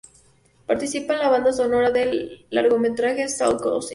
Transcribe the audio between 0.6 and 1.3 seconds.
Participa en la